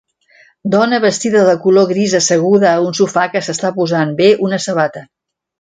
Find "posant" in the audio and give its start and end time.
3.79-4.19